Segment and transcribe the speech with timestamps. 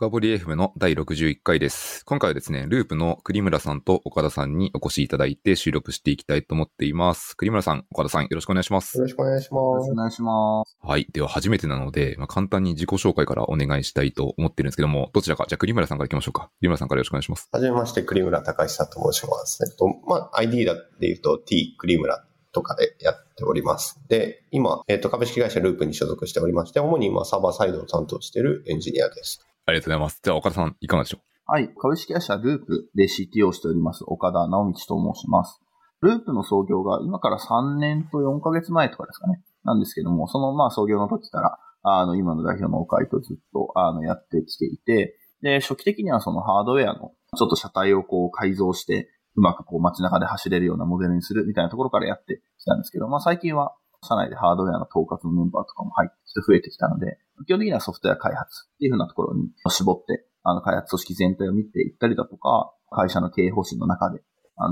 [0.00, 2.06] 深堀 FM の第61回です。
[2.06, 7.36] 今回はですね、ループの栗村さんと岡田さんにお越しいただいて収録していきたいと思っています。
[7.36, 8.96] 栗村さん、岡田さん、よろしくお願いします。
[8.96, 9.60] よろしくお願いします。
[9.60, 10.78] よろしくお願いします。
[10.80, 11.06] はい。
[11.12, 16.50] では、初めてなので、まあ、簡単に自己紹介からお願いしたいと思ってるんですけども、どちらか、じゃあ栗村さんから行きましょうか。
[16.60, 17.50] 栗村さんからよろしくお願いします。
[17.52, 19.62] はじめまして、栗村隆久と申します。
[19.62, 24.00] えっと、まあ、ID だって言うと T 栗村とかでやっております。
[24.08, 29.46] で、今、えっ、と、株式会社ループに所属しておりまして、主に今、サーバーサイドを担当しているエンジニアです。
[29.70, 30.20] ありがとうございます。
[30.22, 31.20] じゃあ、岡田さん、いかがでしょう？
[31.46, 31.72] はい。
[31.80, 35.60] 株式会社ループで CTO をしております、岡田直道と申します。
[36.00, 39.42] ループの創業が今から3年と4ヶ月前とかですかね。
[39.64, 53.74] なんですけども、そのまあ創業の時から、あの、今の代表の岡井とずっと、あの、やってきていて、で、初期的にはそのハードウェアの、ちょっと車体をこう改造して、うまくこう街中で走れるようなモデルにするみたいなところからやってきたんですけど、まあ最近は
[54.06, 64.20] 社内でハードウェアの統括のメンバーとかも入ってきて増えてきたので、基本的にはソフトウェア開発っていうふうなところに絞って、あの開発組織全体を見ていったりだとか、会社の経営方針の中で、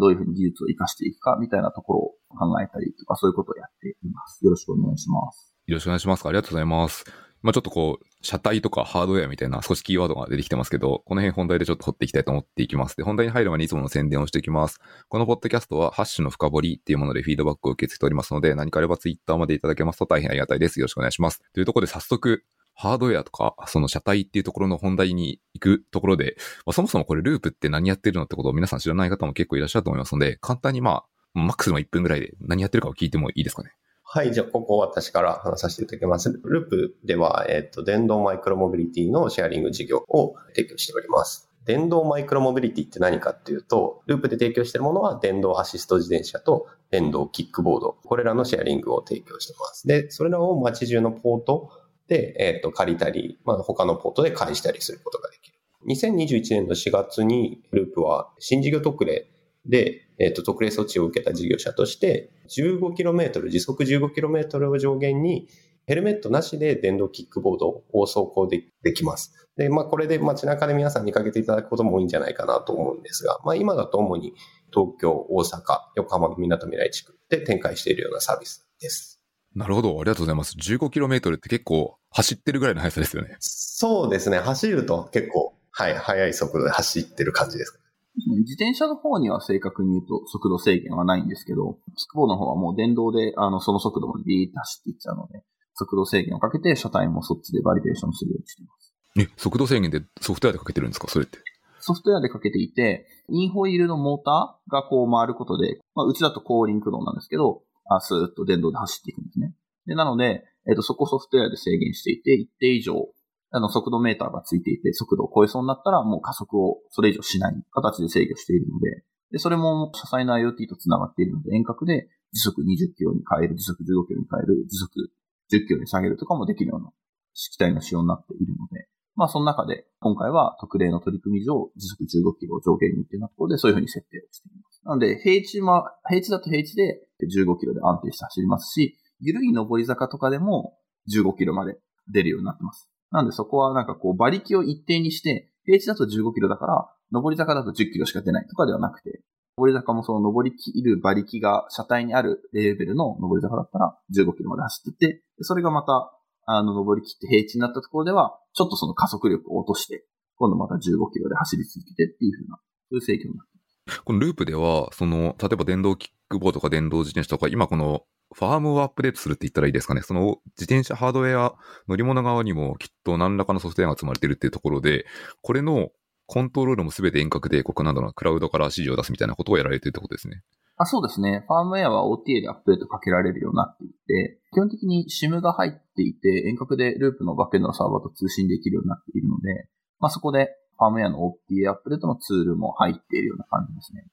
[0.00, 4.44] どういうふうに技術を活かしていくかみたいなところを考えたりとか、そういうことをやっています。
[4.44, 5.54] よろしくお願いします。
[5.66, 6.26] よろしくお願いします。
[6.26, 7.27] ありがとうございます。
[7.48, 12.96] まあちょっとこう、車体とかハードウェアみたいな少しキーワードが出てきてますけど、この辺本題でちょっと掘っていきたいと思っていきます。
[12.98, 14.80] で、本題に入る前にいつもの宣伝をしていきます。
[15.08, 20.78] このポッドキャストはハッシュの深掘りっていうものでフィードバックを受け付けておりますので、何かあればツイッターまでいただけますと大変ありがたいです。
[20.78, 21.40] よろしくお願いします。
[21.54, 33.70] というところで早速、ハードウェアとか、その車体っていうところの本題に行くところで、まあ、そもそもこれループって何やってるのってことを皆さん知らない方も結構いらっしゃると思いますので、簡単にまあ、マックスの1分ぐらいで何やってるかを聞いてもいいですかね。
[34.10, 36.40] はい、じゃあ、ここ私から話させていただきます。
[36.42, 41.50] ループでは、えっ、ー、と、電動マイクロモビリティのシェアリング事業を提供しております。
[41.66, 47.98] 電動マイクロモビリティって何かっていうと、ループで提供しているものは電動アシスト自転車と電動キックボード。
[48.02, 49.86] これらのシェアリングを提供しています。
[49.86, 51.70] で、それらを街中のポート
[52.08, 55.58] で、えっ、ー、と、借りたり、まあ、他のポートで返したりすることができる。
[55.86, 59.28] 2021年の4月に、ループは新事業特例
[59.66, 65.48] で、えっ、ー、と、特例措置を受けた事業者として、15km、時速 15km を上限に、
[65.86, 69.32] ヘルメットなしで電動キックボードを走行でできます。
[69.56, 74.34] で、まあ、これで街中で皆さん見かけていただくことも多いんじゃないかなと思うんですが、まあ、今だと主に
[74.70, 75.62] 東京、大阪、
[75.96, 79.22] 横浜の港未来地区で展開しているようなサービスです。
[79.54, 79.98] なるほど。
[79.98, 80.54] ありがとうございます。
[80.58, 83.36] 15km って結構走ってるぐらいの速さですよね。
[83.40, 84.38] そうですね。
[84.38, 87.80] 走ると結構、はい、速い速度で走ってる感じです。
[88.26, 95.42] 自転車の方には正確に言うと速度制限はないんですけど、キックボードの方はもう電動で、あの、その速度までビーッと走っていっちゃうので、
[95.74, 98.94] 速度制限をかけて車体もそっちでバリデーションするようにしています。
[99.18, 101.08] え、速度制限でソフトウェアでかけてるんですか？
[101.08, 101.38] それって。
[101.80, 109.54] ソフトウェアでかけていて、インホイールのモーターがこう回ることで、まあ、うちだと後輪駆動なんですけど、あスーッと電動で走っていくんですね。
[109.86, 113.08] で、なので、えっ、ー、と、そこソフトウェアで制限していて、一定以上
[113.50, 125.10] あの、速度メーターがついていて、速度を超えそうになったら、もう加速をそれ以上しない形で制御しているので、で、それも車載の IoT と繋がっているので、遠隔で時速20キロに変える、時速15キロに変える、時速
[125.52, 126.90] 10キロに下げるとかもできるような
[127.34, 134.80] 式体の仕様になっているので、まあその中で今回は特例の取り組み上時速15キロを上限にっていうようなところでそういうふうに設定をしています。
[134.84, 140.78] なので平地も、平地だと平地で15キロで安定して走りますし、緩い上り坂とかでも
[141.12, 141.78] 15キロまで
[142.12, 142.88] 出るようになっています。
[143.10, 149.22] なんでそこはなんかこう馬力を一定にして、平地だと15キロだから、上り坂だと10キロしか出ないとかではなくて、
[149.56, 156.12] 上り坂もその上りきる馬力が車体にあるレーベルの上り坂だったら15キロまで走ってて、それがまた、
[156.50, 160.78] あの、上りきって平地になったところでは、ちょっとその加速力を落として、今度また15
[161.12, 163.52] キロで走り続けてっていう風な、そういう制御になって
[163.86, 164.02] ます。
[164.02, 168.02] このループでは、その、例えば電動キックボードとか電動自転車とか、今この
[168.34, 170.02] ファームをアップデートするって言ったらいいですかね。
[170.02, 171.54] その自転車ハードウェア
[171.88, 175.06] 乗り物側にもきっと何らかのソフトウェアが積まれてるっていうところで、
[175.42, 175.90] これの
[176.26, 180.42] コントロールもすべて遠隔で、ここなんだろうクラウドから指示を出すみたいなことをやられてるってことですね。
[180.76, 181.44] あそうですね。
[181.48, 189.68] ファームウェアは OTA でアップデートかけられるようになっていて、基本的に SIM が入っていて、遠隔でループのバックエンドのサーバーと通信できるようになっているので、
[189.98, 194.06] まあ、そこでファームウェアの OTA アップデートのツールも入っているような感じですね。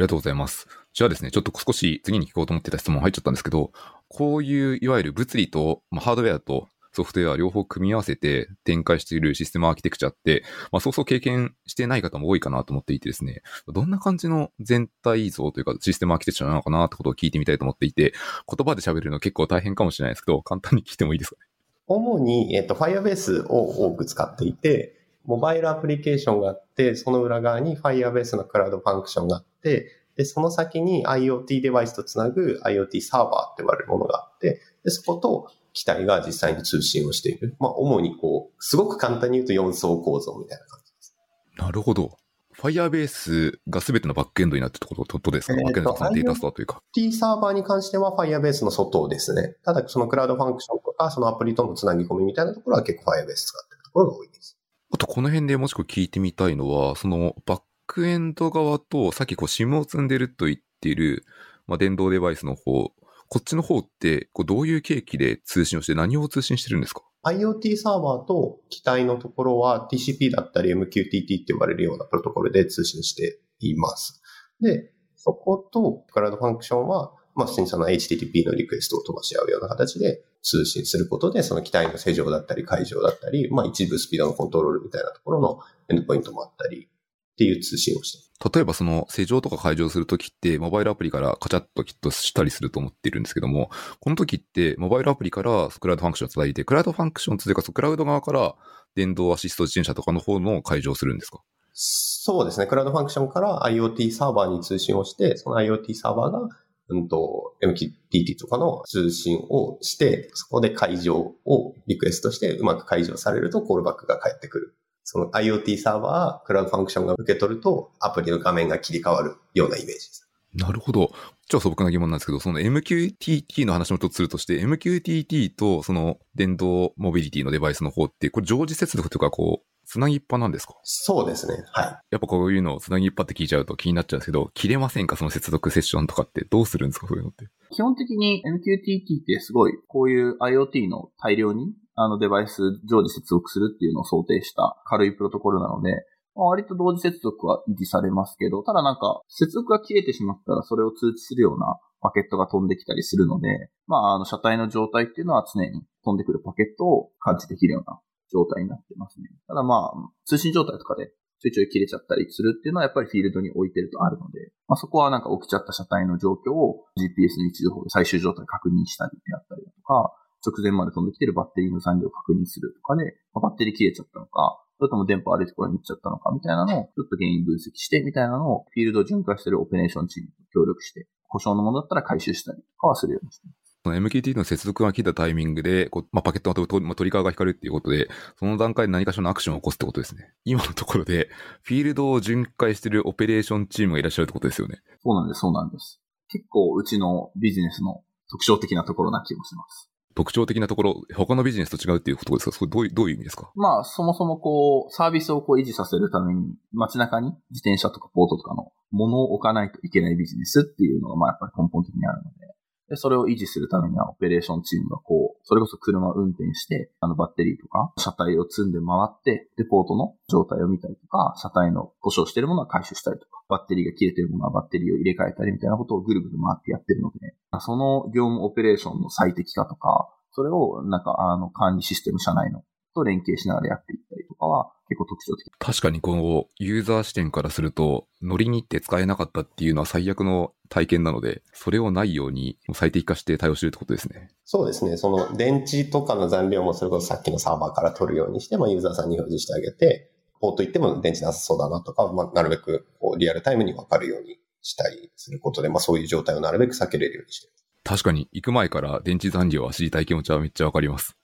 [0.00, 0.66] ありがとうございます。
[0.94, 3.70] じゃあですね、ちょっと少し次に聞こうと思ってた質問入っちゃったんですけど、
[4.08, 10.42] こういういわゆる物理と、まあ、ハードウェアとソフトウェア両方組み合わせて展開しているシステムアーキテクチャって、
[10.72, 18.14] まあ、そうそう経験してない方も多いかなと思っていてですね、どんな感じの全体像というかシステムアーキテクチャなのかなってことを聞いてみたいと思っていて、
[18.48, 21.46] 言葉で喋るの結構大変かもしれないですけど、簡単に聞いてもいいですかね？
[21.86, 24.96] 主に、えっと、Firebase を多く使っていて、
[25.30, 29.86] モバイルアプリケーションがあって、その裏側に Firebase のクラウドファンクションがあって、
[30.16, 37.54] で、その先に IoT デバイスとつなぐ IoT サーバーって呼ばれるものがあって、で、そこと機体が実際に通信をしている。
[37.60, 41.14] まあ、主にこう、すごく簡単に言うと4層構造みたいな感じです。
[41.56, 42.16] なるほど。
[42.58, 46.82] Firebase が全てのバックエンドになってるってことですか、えーとバックエンドとかデータストアというか。
[46.92, 49.54] T サーバーに関しては Firebase の外ですね。
[49.64, 54.58] ただ、そのクラウドファンクションとか、そのアプリとのつなぎ込みみたいなところは結構 Firebase 使ってるところが多いです。
[54.92, 61.24] あと、この辺でもしくは聞いてみたいのは、そのバックエンド側と、さっきこう SIM を積んでると言っている、
[61.66, 62.92] まあ、電動デバイスの方、
[63.28, 74.20] こっちの方って、こうどういう契機で通信をして何を通信してるんですか？IoT サーバーと機体のところは TCP だったり MQTT って呼ばれるようなプロトコルで通信しています。
[74.60, 86.88] で、そことクラウドファンクションは、まあ、普通にその HTTP のリクエストを飛ばし合うような形で通信することで、その機体の正常だったり解除だったり、まあ、一部スピードのコントロールみたいなところのエンドポイントもあったり
[87.32, 93.70] っていう通信をして例えばその施錠とか解錠するときって、モバイルアプリからカチャッときっとしたりすると思っているんですけども、
[94.00, 98.54] この時って、モバイルアプリからクラウドファンクションを伝えて、クラウドファンクションというか、クラウド側から
[98.94, 101.42] 電動アシスト自転車とかの方の解錠をするんですか
[101.74, 102.66] そうですね。
[102.66, 106.48] クラウドファンクションから IoT サーバーに通信をして、その IoT サーバーが、
[106.90, 114.74] うんと、MQTT とかの通信をして、そこで解除をリクエストして、うまく解除されるとコールバックが返ってくる。
[115.04, 120.28] その IoT サーバー、クラウドファンクションが受け取ると、アプリの画面が切り替わるようなイメージです。
[120.54, 121.12] なるほど。
[121.50, 130.76] じゃあ素朴な疑問なんですけど、その MQTT の話も一つするとして、MQTT とその電動モビリティのデバイスの方って、これ常時接続というか、こう、つなぎっぱなんですか？
[130.84, 131.64] そうですね。
[131.72, 131.86] はい。
[132.12, 135.16] やっぱこういうのをつなぎっぱって聞いちゃうと気になっちゃうんですけど、切れませんか？
[135.16, 137.08] その接続セッションとかってどうするんですか？
[137.08, 137.46] そういうのって。
[137.72, 146.00] 基本的に MQTT ってすごい、こういう IoT の大量にあのデバイス常時接続するっていうのを想定した軽いプロトコルなので、まあ
[146.34, 158.00] 割と同時接続は維持されますけど、ただなんか接続が切れてしまったらそれを通知するようなパケットが飛んできたりするので、まああの車体の状態っていうのは常に飛んでくるパケットを感知できるような
[158.32, 159.28] 状態になってますね。
[159.46, 170.12] ただまあ通信状態とかでちょいちょい切れちゃったりするっていうのはやっぱりフィールドに置いてるとあるので、まあ、そこはなんか起きちゃった車体の状況を GPS の位置情報で最終状態確認したりであったりだとか、
[170.44, 183.60] 直前まで飛んできてるバッテリーの残量を確認するとかで、まあバッテリー切れちゃったのか、それとも電波悪いところに行っちゃったのかみたいなのをちょっと原因分析してみたいなのをフィールドを巡回してるオペレーションチームと協力して、故障のものだったら回収したりとかはするようにしてます。
[183.82, 190.32] その MQTT の接続が切れたタイミングで、こうまあ、パケットが飛ぶと、まあ、トリガーが光るっていうことで、その段階で何かしらのアクションを起こすってことですね。
[190.44, 191.28] 今のところで、
[191.62, 194.80] フィールドを巡回してるオペレーションチームがいらっしゃるってことですよね。
[195.02, 196.00] そうなんです、そうなんです。
[196.28, 199.89] 結構うちのビジネスの特徴的なところな気もします。
[200.14, 202.52] 特徴的なところ、他のビジネスと違うっていうことですか？
[202.52, 203.50] それどういう、どういう意味ですか？
[203.54, 212.54] まあ、そもそもこう、サービスをこう維持させるために、街中に自転車とかポートとかの物を置かないといけないビジネスっていうのが、まあやっぱり根本的にあるので、
[212.90, 232.62] で、それを維持するためにはオペレーションチームがこう、それこそ車を運転して、あのバッテリーとか車体を積んで回って、レポートの状態を見たりとか、車体の故障してるものは回収したりとか、バッテリーが切れてるものはバッテリーを入れ替えたりみたいなことをぐるぐる回ってやってるので、その業務オペレーションの最適化とか、それをなんかあの管理システム社内の
[232.94, 235.52] と連携しながらやっていったりとかは結構特徴的。
[235.58, 244.30] 確かにこのユーザー視点からすると、乗りに行って使えなかったっていうのは最悪の体験なので、それをないように最適化して対応してるってことですね。
[244.44, 244.96] そうですね。
[244.96, 250.10] その電池とかの残量もそれこそさっきのサーバーから取るようにして、まあ、ユーザーさんに表示してあげて、
[250.40, 257.52] ポート行っても電池なさそうだなとか、まあ、なるべくこうリアルタイムにわかるようにしたりすることで、まあ、そういう状態をなるべく避けれるようにしてる。
[257.84, 261.16] 確かに行く前から電池残量は知りたい気持ちはめっちゃわかります。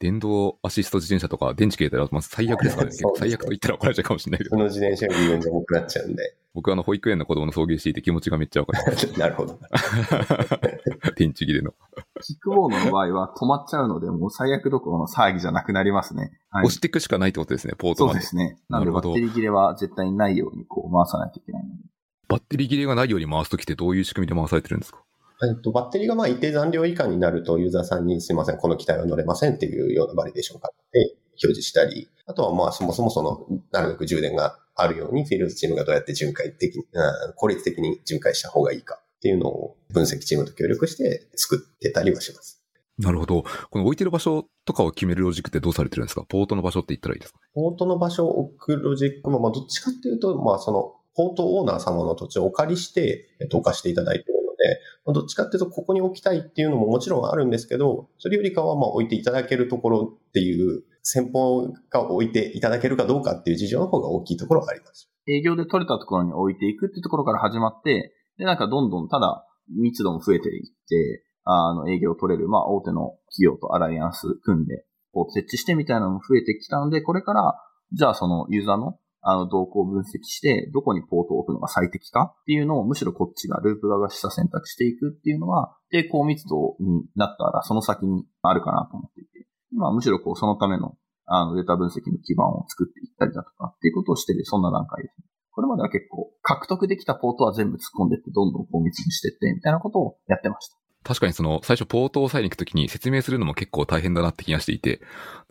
[0.00, 2.96] 電動アシスト自転車とか電池切れたら、まず最悪ですから ね。
[3.16, 4.50] 最悪と言ったら怒られちゃうかもしれないけど。
[4.50, 6.36] その自転車より運重くなっちゃうんで。
[6.52, 9.06] 僕はあの保育園の子供の送迎していて気持ちがめっちゃわかります。
[9.20, 9.58] なるほど。
[11.16, 11.74] 電池切れの。
[12.22, 16.32] キックボードの場合は止まっちゃうので、もう最悪どころの騒ぎじゃなくなりますね。
[16.48, 16.74] はい押。
[16.74, 18.20] していくしかないってことですね、ポートまで。
[18.20, 18.58] そうですね。
[18.70, 21.82] なるほどバッテリー切れは絶対にないようにこう回さないといけないので。
[22.28, 25.02] バッテリー切れがないように回すときってどういう仕組みで回されてるんですか？
[25.42, 42.62] えっと、バッテリーがまあ一定残量以下になると、ユーザーさんにすいません、この機体は乗れませんっていうようなバリデーションをかけて表示したり、あとはまあそもそもその、なるべく充電があるように、フィールドチームがどうやって巡回的に、うん効率的に巡回した方がいいかっていうのを分析チームと協力して作ってたりはします。
[42.98, 43.44] なるほど。
[43.70, 46.24] この置いてる場所とかを決めるロジックってどうされてるんですか？
[46.28, 47.38] ポートの場所って言ったらいいですか？
[47.54, 65.10] ポートの場所を置くロジックも、まあどっちかっていうと、まあその、ポートオーナー様の土地をお借りして、えっと、置かしていただいているので、まあどっちかっていうと、ここに置きたいっていうのももちろんあるんですけど、それよりかは、まあ置いていただけるところっていう、先方が置いていただけるかどうかっていう事情の方が大きいところがあります。
[65.26, 77.54] 営業で取れたところに置いていくっていうところから始まって、で、なんかどんどんただ密度も増えていって、あの、営業を取れる、まあ、大手の企業とアライアンス組んで、ポート設置してみたいなのも増えてきたので、これから、
[77.92, 90.94] じゃあそのユーザーのあの動向を分析して、どこにポートを置くのが最適かっていうのをむしろこっちがループ側が示唆選択していくっていうのは、低高密度になったらその先にあるかなと思っていて、今はむしろこうそのための
[91.26, 95.26] あのデータ分析の基盤を作っていったりだとかっていうことをしてる、そんな段階ですね。
[95.52, 100.79] これまでは結構獲得できたポートは全部突っ込んでって、どんどん高密にしてって、みたいなことをやってました。
[101.02, 105.00] 確かにその、最初ポートを押さえに行くときに説明するのも結構大変だなって気がしていて、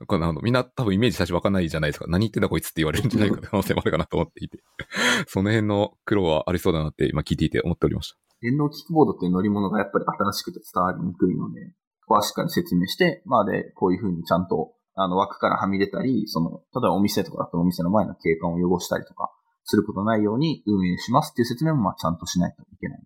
[0.08, 2.06] このみんな多分イメージ最初わかんないじゃないですか。
[2.08, 4.60] 何言ってんだこいつって言われるんじゃないかって可能性もあるかなと思っていて、
[5.28, 8.18] その辺の苦労はありそうだなって今聞いていて思っておりました。
[8.42, 11.74] 電動キックボードっていう乗り物がやっぱり新しくて伝わりにくいので、
[12.06, 19.32] ここはしっかり説明して、まあで、こういうふうにちゃんと、あの枠からはみ出たり、その、例えばお店とかだとお店の前の景観を汚したりとか、
[19.64, 23.00] することないように運営しますっていう説明もまあちゃんとしないといけない。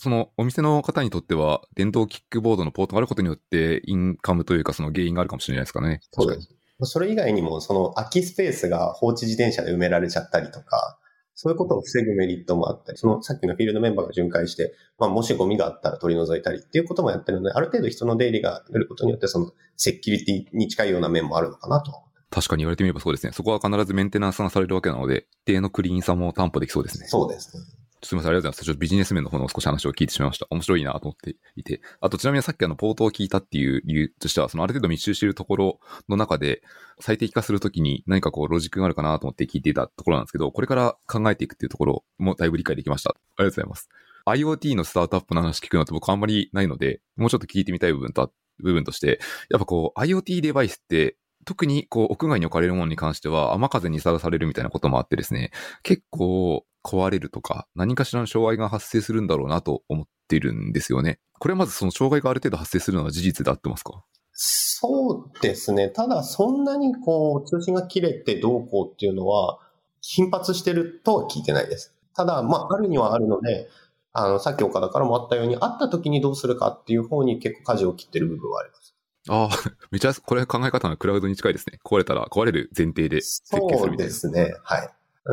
[0.00, 6.00] そのお店の方にとっては、電動キックボードのポートがあることによって、インカムというか、その原因があるかもしれないですかね。
[6.12, 6.48] そうです。
[6.82, 10.98] それ以外にも、その空きスペースが放置自転車で埋められちゃったりとか、
[11.34, 21.92] そういうことを防ぐメリットもあったり、そのさっきのフィールドメンバーが巡回して、まあ、もしゴミがあったら取り除いたりっていうこともやってるので、ある程度人の出入りが出ることによって、そのセキュリティに近いような面もあるのかなと。
[22.30, 23.32] 確かに言われてみればそうですね。
[23.32, 27.06] そこは必ずメンテナンスがされるわけなので、一定のクリーンさも担保できそうですね。
[27.08, 27.62] そうですね。
[28.02, 28.64] すみません、ありがとうございます。
[28.64, 30.46] ちょっとビジネス面の方の少し話を聞いてしまいました。
[30.50, 31.82] 面白いなと思っていて。
[32.00, 36.62] あと、ちなみにさっきあの、ポートを聞いたっていう理由としては、そのある程度密集しているところの中で、
[37.00, 43.10] 最適化するときに何かこう、ロジックがあるかなと思って聞いていたところなんですけど、これから考えていくっていうところもだいぶ理解できました。
[43.10, 43.88] ありがとうございます。
[44.26, 55.50] IoT のスタートアップの話聞くのって僕あんまりないので、もうちょっと聞いてみたい部分と、部分として、やっぱこう、IoT デバイスって特にこう屋外に置かれるものに関しては雨風にさらされるみたいなこともあってですね、
[55.82, 61.18] 結構壊れるとか何かしらの障害が発生するんだろうなと思っているんですよね。
[61.38, 64.04] これはまずその障害がある程度発生するのは事実であってますか？
[64.32, 65.88] そうですね。
[65.88, 69.58] ただそんなにこう通信が切れてどうこうっていうのは
[70.00, 71.94] 頻発してるとは聞いてないです。
[72.16, 73.68] ただ、まあ、あるにはあるので、
[74.12, 78.94] あの、さっき岡田からもあったように、あった時にどうするかっていう方に結構舵を切ってる部分はあります。
[79.28, 81.78] ああ、めちゃ、これ考え方のクラウドに近いですね。
[81.84, 84.12] 壊れたら壊れる前提で設計するみたいな。
[84.12, 84.54] そうですね。
[84.64, 84.90] はい。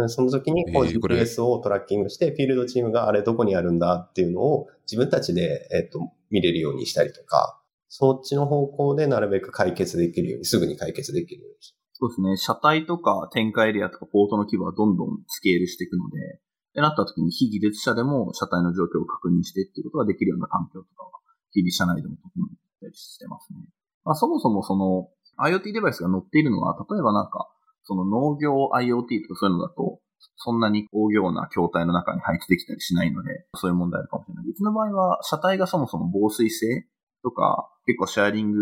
[0.08, 11.58] その時にこう GPS をトラッキングして、フィールドチームがあれどこにあるんだっていうのを自分たちで、えっと、見れるようにしたりとか、そっちの方向でなるべく解決できるように、すぐに解決できるように
[12.00, 12.38] そうですね。
[12.38, 16.40] 車体とか展開エリアとかポートの規模はどんどんスケールしていくので、っ
[16.76, 21.10] てなった時に非技術者でも車体の状況を確認してっていうことができるような環境とかは、
[21.52, 23.66] 日々社内でも整えたりしてますね。
[24.06, 27.50] まあ、そもそもその IoT デバイスが載っているのは、例えばなんか、
[27.88, 30.00] その農業 IoT とかそういうのだと、
[30.36, 34.46] そんなに大行な筐体の中に配置できたりしないので、そういう問題あるかもしれない。
[34.46, 36.86] うちの場合は、車体がそもそも防水性
[37.24, 38.60] とか、結構シェアリング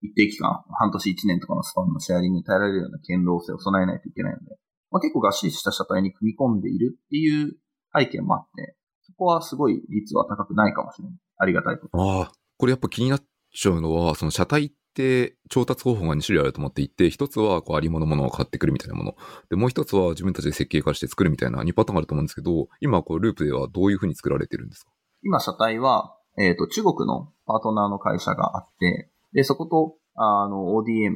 [0.00, 4.56] 一定期間、半年一年とかのスパンのシェアリングに耐えられるような堅牢性を備えないといけないので、
[4.90, 7.56] まあ、結構がっしりした車体に組み込んでいるっていう
[7.96, 11.18] 背景もあって、そこはすごい率は高くないかもしれない。
[11.38, 12.00] ありがたいこと。
[12.00, 19.16] ああ、これやっぱ気になっちゃうのは、その車体って調達方法が2種類あると思っていて、一つはこうありものものを買ってくるみたいなもの。
[19.48, 24.90] で、もう一つは自分たちで設計化して作るみたいな2パターンあると思うんですけど、今こうループではどういうふうに作られてるんですか？
[25.22, 31.12] 今車体は、えっ、ー、と、中国のパートナーの会社があって、で、そこと、あの、ODM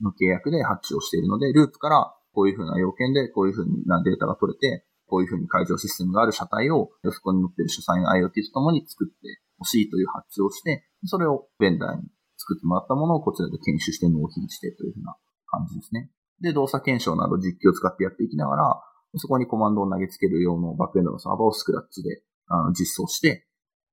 [0.00, 12.08] の契約で発注をしているので、ループからこういうふうな要件でこういうふうなデータが取れて、こういうふうに会場システムがある車体を、そこに乗っている主催の IoT とともに作ってほしいという発注をして、それをベンダーに
[12.42, 16.10] 作ってもらったものをこちらで研修して納品してというふうな感じですね。
[16.42, 18.82] で、動作検証など実機を使ってやっていきながら、
[19.16, 23.46] そこにコマンドを投げつける用のバックエンドのサーバーをスクラッチであの実装して、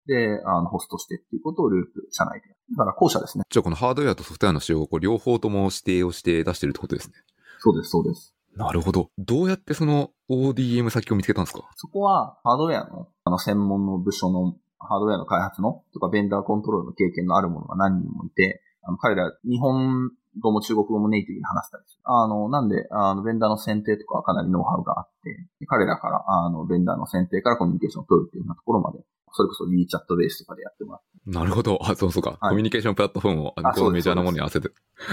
[0.08, 2.48] で、あの、ホストしてっていうことをループ、社内で。
[2.72, 3.44] だから後者ですね。
[3.48, 7.14] じゃあこのハードウェアとソフトウェアの使用をこう両方とも指定をして出してるってことですね。
[7.60, 8.34] そうです、そうです。
[8.56, 9.10] なるほど。
[9.20, 11.70] どうやってその ODM 先を見つけたんですか？
[11.76, 22.02] そこはハードウェアのあの専門の部署のハードウェアの開発のとかベンダーコントロールの経験のある者が何人もいて、あの彼ら日本語も中国語もネイティブに話したりする。
[22.04, 29.00] あの、なんで、あの、ベンダーの選定とかはかなりノウハウがあって、彼らから、あの、ベンダーの選定からコミュニケーションを取るっていうようなところまで、
[29.32, 31.30] それこそ WeChat ベースとかでやってもらって。
[31.30, 31.80] なるほど。
[31.82, 32.38] あ、そうそうか。
[32.40, 34.70] はい、コミュニケーションプラットフォームを、あの、メジャーなものに合わせて。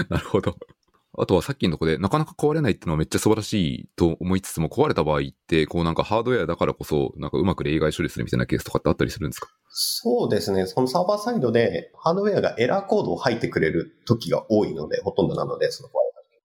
[0.09, 0.55] なるほど。
[1.19, 9.49] あとはさっきのとこで、なかなか壊れないっていうのはめっちゃ素晴らしいと思いつつも、壊れた場合って、こうなんかハードウェアだからこそ、なんかうまく例外処理するみたいなケースとかってあったりするんですか？
[9.69, 10.67] そうですね。
[10.67, 15.95] そのサーバーサイドで、ハードウェアがエラーコードを吐いてくれる時が多いので、ほとんどなので、その壊れ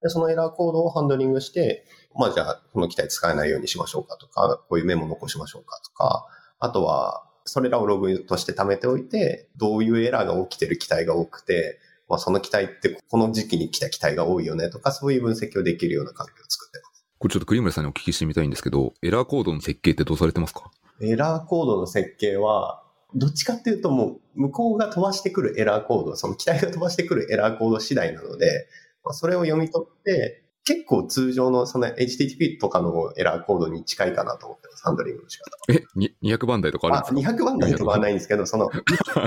[0.01, 6.27] たでそのエラーコードをハンドリングして、まあじゃあ、この機体使えないようにしましょうかとか、こういうメモ残しましょうかとか、
[6.59, 11.79] あとは、それらをログとして貯めておいて、どういうエラーが起きてる機体が多くて、
[12.13, 17.05] まあ、その機体ってこの時期に来た機体が多いよねとか、そういう分析をできるような環境を作ってます。
[17.17, 20.69] これちょっと栗村さんにお聞きしてみたいんですけど、エラーコードの設計ってどうされてますか？
[21.01, 22.83] エラーコードの設計は、
[23.15, 28.67] どっちかっていうともう向こうが飛ばしてくるエラーコード、その機体が飛ばしてくるエラーコード次第なので、
[29.03, 35.83] まあ、それを読み取って、結構通常のその HTTP とかのエラーコードに近いかなと思ってます、ハンドリングの仕方え、
[36.23, 37.31] 200番台とかあるんですか？
[37.31, 38.69] あ、200番台とかはないんですけど、その、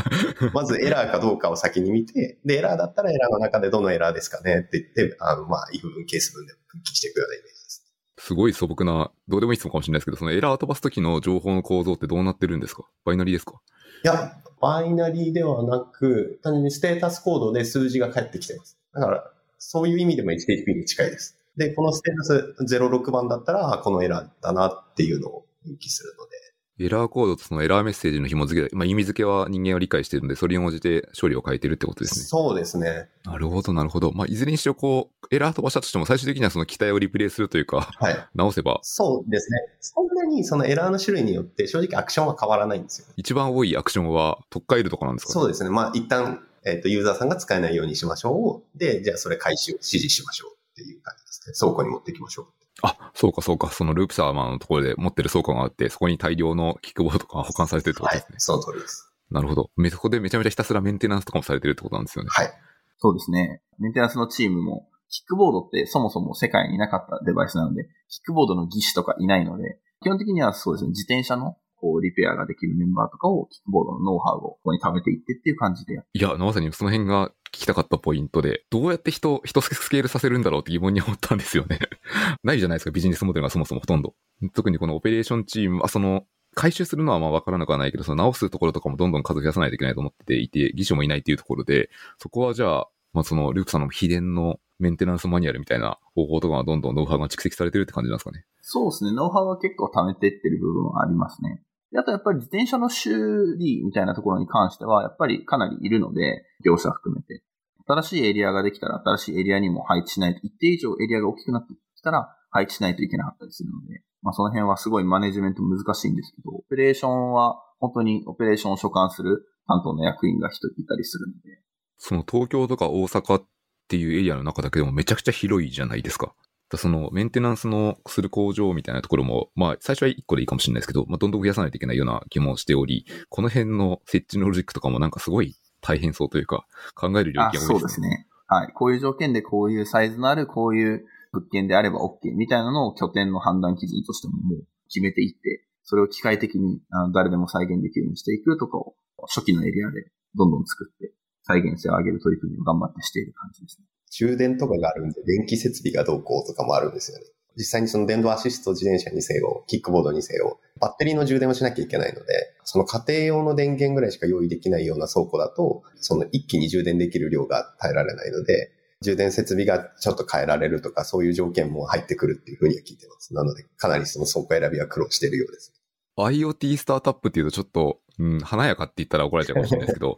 [0.55, 7.85] まずエラーかどうかを先に見て、で、エラーだったらエラーの中でどのエラーですかねって言って、あの、まあ、if 分、ケース分で分岐していくようなイメージです。
[8.19, 12.85] すごい素朴な、どうでもいい質問かもしれないですけど、そのエラー飛ばすときの情報の構造ってどうなってるんですか？
[13.05, 13.61] バイナリーですか？
[14.05, 18.79] いや、バイナリーではなく、単純にステータスコードで数字が返ってきてます。
[18.95, 21.39] だから、そういう意味でも HTTP に近いです。
[21.57, 26.47] で、このステータス06番だったら、このエラーだなっていうのを分岐するので。
[26.79, 32.25] エラーコードとそのエラーメッセージの紐付け、まあ、意味付けは人間は理解しているので、それに応じて処理を変えてるってことですね。
[32.27, 33.09] そうですね。
[33.25, 34.13] なるほど、なるほど。
[34.13, 38.29] まあ、いずれにしろこう、エラー飛ばしたとしても、最終的にはその機体をリプレイスするというか、はい。
[38.35, 38.79] 直せば。
[38.83, 39.59] そうですね。
[39.81, 43.07] そんなにそのエラーの種類によって正直アクションは変わらないんですよ。
[43.17, 45.71] 一番多いアクションは、特化いるとかなんですか、そうですね。
[45.71, 48.79] まあ、一旦、えっ、ー、と、ユーザーさんが使えないようにしましょう。
[48.79, 51.55] で、じゃあそれ回収、指示しましょうっていう感じですね。
[51.59, 52.47] 倉庫に持っていきましょう。
[52.83, 53.71] あ、そうかそうか。
[53.71, 58.27] そのループサーバーのところで持ってる倉庫があって、そこに大量のキックボードとか保管されてるってことですね。
[58.31, 59.13] はい、その通りです。
[59.31, 59.71] なるほど。
[59.91, 62.31] そこでめちゃめちゃひたすらメンテナンスとかもされてるってことなんですよね。
[62.33, 62.53] はい。
[62.99, 63.63] そうですね。
[63.79, 81.79] メンテナンスのチームも、キックボードってそもそも世界になかったデバイスなので、キックボードの技師とかいないので、基本的にはそうですね、自転車のこう、リペアができるメンバーとかを、キックボードのノウハウをここに貯めていってっていう感じでいや、まさにその辺が聞きたかったポイントで、どうやって人、人スケールさせるんだろうって疑問に思ったんですよね。
[82.43, 84.15] ないじゃないですか、ビジネスモデルがそもそもほとんど。
[84.55, 98.45] 特にこのオペレーションチームは、その、回収するのはまあ分からなくはないけど、その直すところとかもどんどん数増やさないといけないと思っていて、技師もいないっていうところで、そこはじゃあ、まあそのルークさんの秘伝のメンテナンスマニュアルみたいな方法とかはどんどんノウハウが蓄積されてるって感じなんですかね。
[98.61, 99.13] そうですね。
[99.13, 101.63] ノウハウは結構貯めてってる部分はありますね。
[101.97, 107.43] あとやっぱり自転車の修理みたいなところに関しては、やっぱりかなりいるので、業者含めて。
[107.87, 121.61] 新しいエリアができたら、新しいエリアにも配置しないと、一定以上エリアが大きくなってきたら、配置しないといけなかったりするので、まあその辺はすごいマネジメント難しいんですけど、オペレーションは本当にオペレーションを所管する担当の役員が一人いたりするので。
[121.99, 123.45] その東京とか大阪っ
[123.89, 126.35] ていうエリアの中だけでもめちゃくちゃ広いじゃないですか。
[126.75, 137.67] そのメンテナンスのする工場みたいなところも、まあ最初は1個でいいかもしれないですけど、まあどんどん増やさないといけないような気もしており、この辺の設置のロジックとかもなんかすごい大変そうというか、考える領域が多いですね。
[137.69, 138.27] そうですね。
[138.49, 138.73] はい。
[138.73, 146.81] こういう条件でこういうサイズのあるこういう物件であれば OK みたいなのを拠点の判断基準としてももう決めていって、それを機械的に
[147.15, 148.95] 誰でも再現できるようにしていくとかを
[149.29, 153.87] 初期のエリアでどんどん作って再現性を上げる取り組みを頑張ってしている感じですね。
[154.11, 157.25] 充電とかがあるんで、電気設備がどうこうとかもあるんですよね。
[157.57, 173.35] 実際にその電動アシスト自転車にせよ、キックボードにせよ、バッテリーの充電をしなきゃいけないので、その家庭用の電源ぐらいしか用意できないような倉庫だと、その一気に充電できる量が耐えられないので、充電設備がちょっと変えられるとか、そういう条件も入ってくるっていうふうには聞いてます。
[173.35, 175.73] なので、かなりその倉庫選びは苦労しているようです。
[176.19, 180.17] IoT スタートアップっていうとちょっと、うん、華やかって言ったら怒られちゃうかもしれないですけど、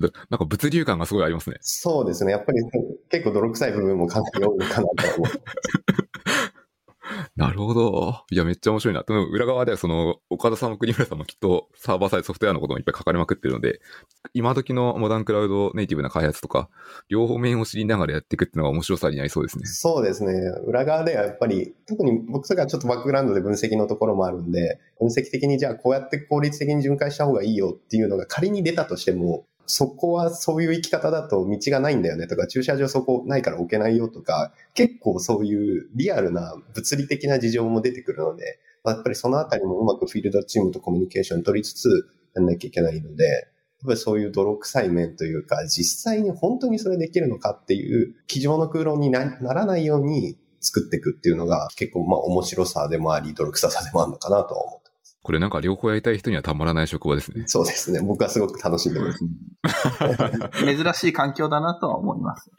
[0.00, 1.56] なんか物流感がすごいありますね。
[1.60, 2.32] そうですね。
[2.32, 2.58] やっぱり
[3.10, 5.42] 結構泥臭い部分もかなり多いかなと思う。
[7.36, 8.24] なるほど。
[8.30, 9.02] いや、めっちゃ面白いな。
[9.02, 13.80] でも裏側ではその、岡田さんも国村さんもきっとサーバーサイドソフトウェアのこともいっぱい書かれまくってるので、
[14.34, 16.68] 今時のモダンクラウドネイティブな開発とか、
[17.08, 19.66] 両方面を知りながらやっていくっていうのが面白さになりそうですね。
[19.66, 20.32] そうですね。
[20.66, 43.42] 裏側ではやっぱり、特に僕とかちょっとバックグラウンドで分析のところもあるんで、分析的にじゃあこうやって効率的に巡回した方がいいよっていうのが仮に出たとしても、そこはそういう生き方だと道がないんだよねとか、駐車場そこないから置けないよとか、結構そういうリアルな物理的な事情も出てくるので、やっぱりそのあたりもうまくフィールドチームとコミュニケーション取りつつやんなきゃいけないので、やっ
[43.86, 54.81] ぱりそういう泥臭い面というか、実際に本当にそれできるのかっていう、机上の空論にならないように作っていくっていうのが結構まあ面白さでもあり、泥臭さでもあるのかなと思
[55.22, 57.44] これなんか両方やりたい人にはたまらない職場ですね。
[57.46, 58.00] そうですね。
[58.00, 59.20] 僕はすごく楽しんでます。
[60.54, 62.50] 珍しい環境だなとは思います。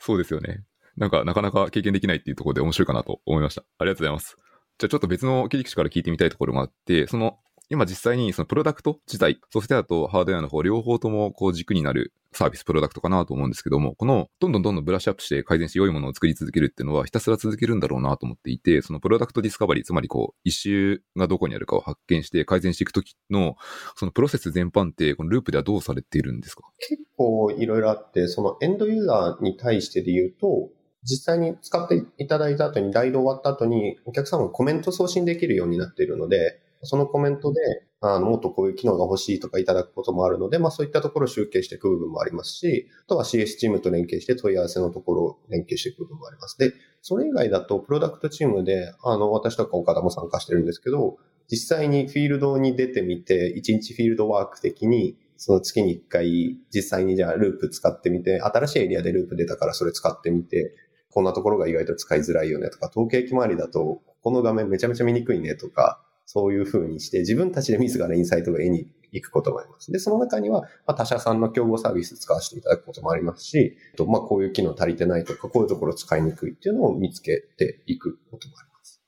[0.00, 0.64] そうですよね。
[0.96, 3.62] なんかなかなか経験できないっていうところで面白いかなと思いました。
[3.78, 4.36] ありがとうございます。
[4.78, 7.38] じゃあちょっと別の切り口から聞いてみたいところがあって、その
[7.70, 23.56] 今実際にそのプロダクト自体、ソフトウェアとハードウェアの方、両方ともこう軸になるサービス、プロダクトかなと思うんですけども、この、どんどんどんどんブラッシュアップして改善して良いものを作り続けるっていうのは、ひたすら続けるんだろうなと思っていて、その product discovery、つまりこう、イシューがどこにあるかを発見して改善していくときの、
[23.96, 26.62] そのプロセス全般って、この Luup ではどうされているんですか？
[26.88, 30.70] 結構いろいろあって、そのエンドユーザーに対してで言うと、
[31.02, 37.60] 実際に使っていただいた後に、ライド終わった後に、お客様がコメント送信できるようになっているので、そのコメントで、
[38.00, 46.56] あの、もっとこういう機能が欲しいとかいただくこともあるので、まあそういったところを集計していく部分もありますし、あとは CS チームと連携して問い合わせのところを連携していく部分もあります。
[46.58, 51.16] で、それ以外だと、プロダクトチームで、あの、私とか岡田も参加してるんですけど、
[51.50, 60.74] 実際にフィールドに出てみて、1日フィールドワーク的に、その月に1回実際にじゃあループ使ってみて、新しいエリアでループ出たからそれ使ってみて、
[61.10, 69.90] こんなところが意外と使いづらいよねとか、統計機回りだと、この画面めちゃめちゃ見にくいねとか、そういうふうにして、自分たちで自らインサイトが得に行くこともあります。
[69.90, 79.00] で、その中には、まあ、他社さんの競合サービス使わせていただくこともありますし、とまあ、こういう機能足りてないとか、こういうところ使いにくいっていうのを見つけていくこともあります。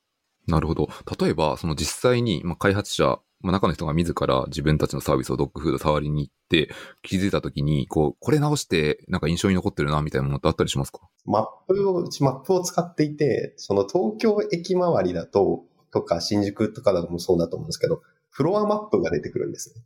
[0.46, 0.88] なるほど。
[1.20, 6.68] 例えば、その実際に、まあ、開発者まあ、中の人が自ら自分たちのサービスをドッグフード触りに行って、
[7.02, 11.00] 気づいたときに、こう、これ直して、なんか印象に残ってるな、みたいなものってあったりしますか？
[11.24, 19.82] マップを、うちマップを使っていて、その東京駅周りだと、とか新宿とかだともそうだと思うんですけど、フロアマップが出てくるんですね。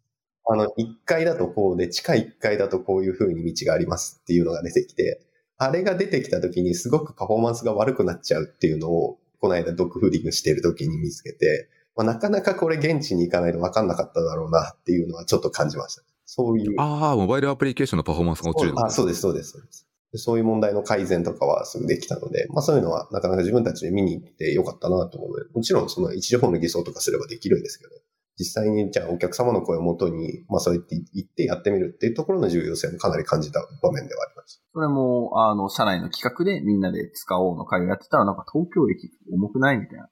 [0.47, 0.71] あの、1
[1.07, 5.21] 階だとこうで、地下1階だとこういう風に道がありますっていうのが出てきて、
[5.57, 16.03] あれが出てきた時にすごくパフォーマンスが悪くなっちゃうっていうのを、この間ドッグフーディングしてる時に見つけて、まあ、なかなかこれ現地に行かないと分かんなかっただろうなっていうのはちょっと感じました。
[16.27, 16.75] そういう。
[16.79, 19.87] ああ、モバイルアプリケーションのパフォーマンスが落ちるあそうです、そうです、そうです。
[20.19, 27.91] そういう問題の改善とかはすぐできたので、まあそういうのはなかなか自分たちで見に行ってよかったなと思うので、もちろんその一時法の偽装とかすればできるんですけど、
[28.39, 34.63] 実際にじゃあお客様の声をもとに、まあそう言って言ってやってみるっていうところの重要性もかなり感じた場面ではあります。
[34.73, 40.09] それも、あの、社内の企画でみんなで使おうの会をやってたら、なんか東京駅重くないみたいな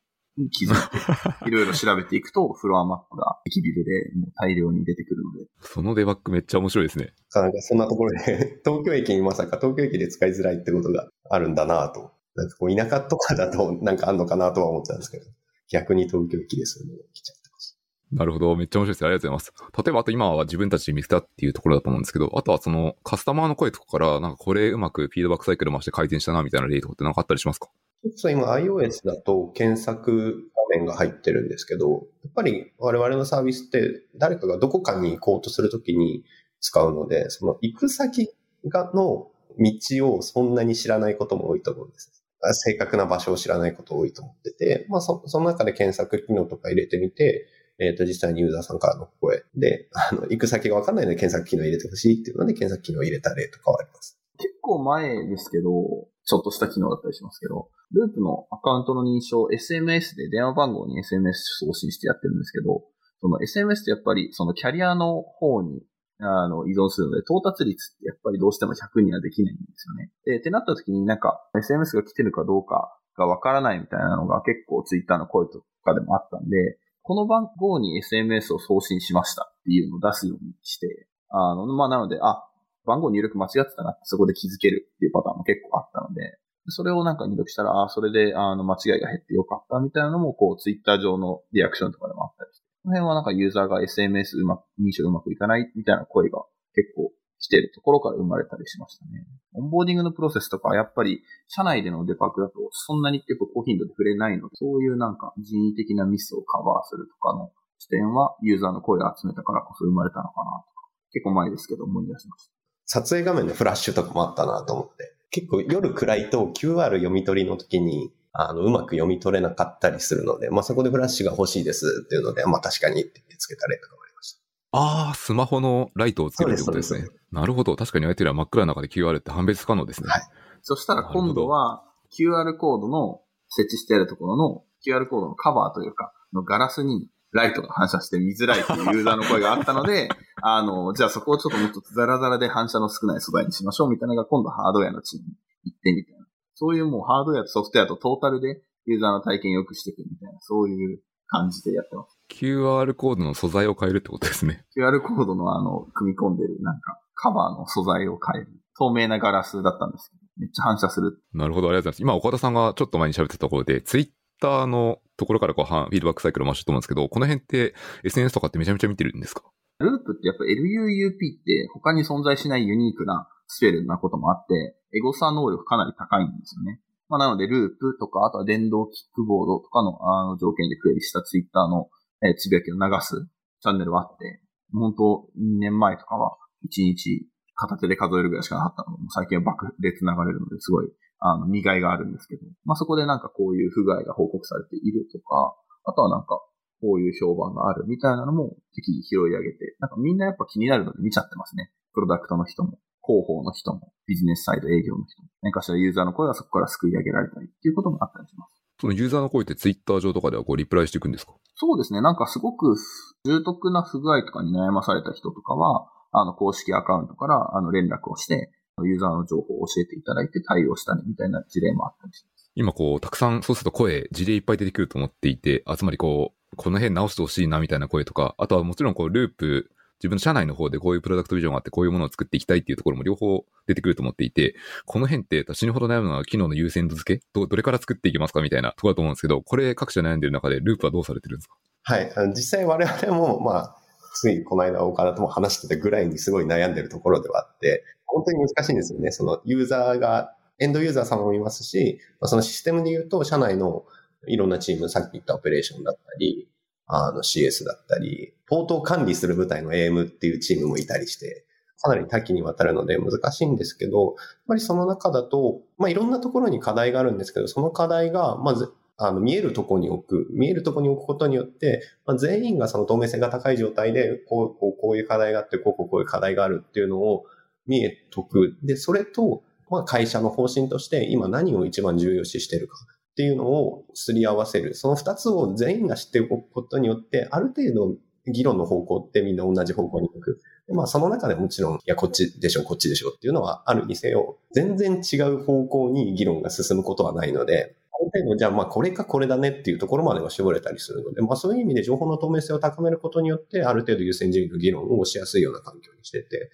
[0.51, 5.47] 気づいて、 いろいろ調べていくと、フロアマップが駅ビルでもう大量に出てくるので。
[5.61, 7.13] そのデバッグめっちゃ面白いですね。
[7.35, 12.13] なんかそんなところで、 東京駅にまさか東京駅で使いづらいってことがあるんだなと。
[12.35, 15.25] なんかこう田舎とかだとなんかあんのかなとは思ってたんですけど、
[15.71, 17.79] 逆に東京駅ですよね、来ちゃってます。
[18.11, 18.57] なるほど。
[18.57, 19.05] めっちゃ面白いです。
[19.05, 19.83] ありがとうございます。
[19.85, 27.69] 例えば、あと今は自分たちで見せたっていうところだと思うんですけど、あとはそのカスタマーの声とかから、なんかこれうまくフィードバックサイクル回して改善したなみたいな例とかってなんかあったりしますか？
[28.17, 36.25] そう今 iOS だと検索画面が入ってるんですけど、やっぱり我々のサービスって誰かがどこかに行こうとするときに
[36.61, 38.29] 使うので、その行く先
[38.67, 42.25] がの道をそんなに知らないことも多いと思うんです。
[42.55, 47.47] 正確な場所を知らないこと多いと思ってて、まあそその中で検索機能とか入れてみて、
[47.79, 54.19] えっ、ー、と、実際にユーザーさんからの声で、あの、行く先がわかんないので検索機能入れてほしいっていうので、検索機能入れた例とかはあります。
[54.39, 62.83] 結構前ですけど、ちょっとした機能だったりしますけど、ループのアカウントの認証、SMS で電話番号に SMS 送信してやってるんですけど、
[63.21, 65.83] その SMS ってやっぱりそのキャリアの方に
[66.19, 70.11] あの依存するので、到達率ってやっぱりどうしても100にはできないんですよね。
[70.25, 82.45] で、ってなった時になんか SMS が来てるかどうかがわからないみたいなのが結構 Twitter の声とかでもあったんで、この番号に SMS を送信しましたっていうのを出すようにして、あの、まあ、なので、あ、
[82.85, 99.27] 番号入力間違ってたなってそこで気づけるっていうパターンも結構あったので、それをなんか入力したら、ああ、それで、あの、間違いが減ってよかったみたいなのも、こう、ツイッター上のリアクションとかでもあったりして、この辺はなんかユーザーが SMS うまく、認証うまくいかないみたいな声が結構来てるところから生まれたりしましたね。
[99.55, 112.62] オンボーディングのプロセスとか、やっぱり、社内でのデバッグだと、そんなに結構高頻度で触れないので、そういうなんか人為的なミスをカバーするとかの視点は、ユーザーの声を集めたからこそ生まれたのかなとか、結構前ですけど思い出しました。
[112.87, 115.15] 撮影画面のフラッシュとかもあったなと思って。
[115.31, 124.41] 結構夜暗いと QR 読み取りの時に、あの、うまく読み取れなかったりするので、まあ、そこでフラッシュが欲しいですっていうので、まあ、確かにってつけた例とかもありました。
[124.73, 127.09] ああ、スマホのライトをつけるってことですね。
[127.31, 127.77] なるほど。
[127.77, 130.09] 確かに相手は真っ暗な中で QR って判別可能ですね。
[130.09, 130.23] はい。
[130.63, 140.09] そしたら今度は QR コードの設置してあるところの QR コードのカバーというか、のガラスにライトが反射して見づらいというユーザーの声があったので、
[140.43, 146.27] あの、じゃあそこをちょっともっとザラザラで反射の少ない素材にしましょうみたいなのが今度ハードウェアのチームに行ってみたいな。
[146.55, 152.19] そういうもうハードウェアとソフトウェアとトータルでユーザーの体験を良くしていくみたいな、そういう感じでやってます。
[152.31, 154.67] QR コードの素材を変えるってことですね。
[154.77, 158.53] QR コードのあの、組み込んでるなんかカバーの素材を変える。
[158.79, 161.19] 透明なガラスだったんですけど、めっちゃ反射する。
[161.35, 162.03] なるほど、ありがとうございます。
[162.03, 164.09] 今、岡田さんがちょっと前に喋ってたところで、ツイッ
[164.43, 167.75] ターのところからこうフィードバックサイクル回してると思うんですけど、この辺って
[168.05, 169.45] SNS とかってめちゃめちゃ見てるんですか？
[169.79, 176.81] ループってやっぱ LUUP って他に存在しないユニークなスペルなこともあって、エゴサ能力かなり高いんですよね。
[177.09, 181.91] まあ、なので、ループとか、あとは電動キックボードとかのあの条件でクエリしたツイッターの、
[182.23, 183.29] え、つぶやきを流す
[183.61, 184.41] チャンネルはあって、
[184.73, 190.89] 本当2年前とかは1日片手で数えるぐらいしかなかったので、最近は爆裂流れるので、すごい、
[191.25, 195.55] あの、見がいがあるんですけど、まあ、そこでなんかこういう不具合が報告されているとか、
[195.85, 196.43] あとはなんか、
[196.83, 201.71] こういう評判があるみたいなのも適宜拾い上げて、なんかみんなやっぱ気になるので見ちゃってますね。
[201.95, 202.79] プロダクトの人も。
[203.05, 208.63] 広報の人も、ビジネスサイド営業の人も、何かしらユーザーの声がそこから救い上げられたりっていうこともあったりします。
[208.81, 211.35] そのユーザーの声ってツイッター上とかではこうリプライしていくんですか？
[211.55, 212.01] そうですね。
[212.01, 212.77] なんかすごく
[213.25, 222.51] 重篤な不具合とかに悩まされた人とかは、あの公式アカウントからあの連絡をして、ユーザーの情報を教えていただいて対応したねみたいな事例もあったりします。
[222.55, 241.55] 今こう、たくさん、そうすると声、事例いっぱい出てくると思っていて、あつまりこう、この辺直してほしいなみたいな声とか、あとはもちろんこう、ループ自分の社内の方でこういうプロダクトビジョンがあって、こういうものを作っていきたいっていうところも両方出てくると思っていて、この辺って死ぬほど悩むのは機能の優先度付けど、どれから作っていきますかみたいなところだと思うんですけど、これ各社悩んでる中でループはどうされてるんですか？
[241.85, 242.13] はい。
[242.35, 243.77] 実際我々も、まあ、
[244.15, 249.11] ついこの間岡田とも話してたぐらいにすごい悩んでるところではあって、本当に難しいんですよね。
[249.11, 253.85] そのユーザーが、エンドユーザーさんもいますし、そのシステムで言うと、社内の
[254.27, 256.49] いろんなチーム、さっき言ったオペレーションだったり、
[256.87, 261.47] あの CS だったり、ポートを管理する部隊の AM っていうチームもいたりして、
[261.81, 264.15] かなり多岐にわたるので難しいんですけど、やっ
[264.47, 270.29] ぱりその中だと、まあ、いろんなところに課題があるんですけど、その課題が、まず、あの、見えるところに置く。
[270.31, 277.25] 見えるところに置くことによって、まあ、全員がその透明性が高い状態で、こう、こう、こういう課題があって、こう、こう、こういう課題があるっていうのを
[277.67, 278.57] 見えとく。
[278.63, 282.77] で、それと、まあ、会社の方針として今何を一番重要視してるか。
[283.13, 284.75] っていうのをすり合わせる。
[284.75, 287.97] その二つを全員が知っておくことによって、ある程度
[288.27, 290.41] 議論の方向ってみんな同じ方向に行く。
[290.69, 306.51] まあその中でもちろん、いや、こっちでしょ、こっちでしょっていうのはあるにせよ、全然違う方向に議論が進むことはないので、ある程度じゃあまあこれかこれだねっていうところまでは絞れたりするので、まあそういう意味で情報の透明性を高めることによって、ある程度優先順位の議論をしやすいような環境にしてて、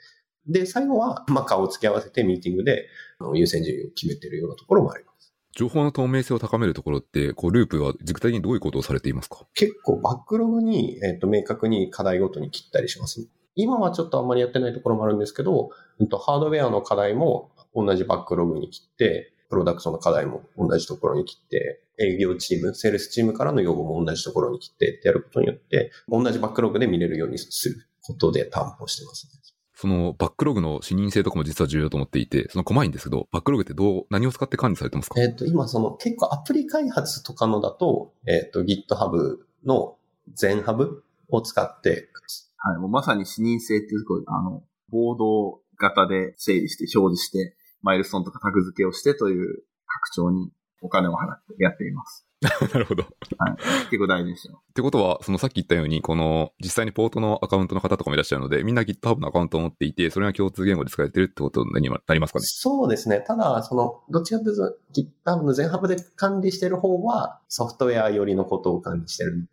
[0.49, 2.89] で、最後は、まあ顔を付け合わせてミーティングで
[3.35, 5.35] 優先順位を決めてるようなところもあります。
[5.53, 9.47] 情報の透明性を高めるところって、こう、ループは具体的にどういうことをされていますか？
[9.55, 13.29] 結構バックログに、えっ、ー、と、明確に課題ごとに切ったりします。
[13.55, 29.33] 今はちょっとあんまりやってないところもあるんですけど、えっと、ハードウェアの課題も同じバックログに切って、プロダクションの課題も同じところに切って、営業チーム、セールスチームからの要望も同じところに切ってってやることによって、同じバックログで見れるようにすることで担保してますね。
[29.81, 35.21] そのバックログの視認性とかも実は重要と思っていて、その細いんですけど、バックログってどう、何を使って管理されてますか？
[35.23, 39.97] えっ、と、今その結構アプリ開発とかのだと、えっ、ー、と GitHub の
[40.35, 42.09] 全ハブを使って
[42.57, 50.51] はい、もうまさに視認性っていうところあの、ボード型で整理して表示して、マイルストーンとかタグ付けをしてという拡張に
[50.83, 52.28] お金を払ってやっています。
[52.73, 53.03] なるほど。
[53.03, 53.57] はい。
[53.91, 54.63] 結構大事ですよ。
[54.71, 61.81] ってことは、そのさっき言ったように、この実際にポートのアカウントの方とかもいらっしゃるので、みんな GitHub のアカウントを持っていて、それが共通言語で使えてるってことにな
[62.15, 62.45] りますかね？
[62.45, 63.25] そうですね。
[63.27, 69.49] ただ、その、どっちかというと GitHub の全ハブで管理してる方は、ソフトウェア寄りのことを管理してるので、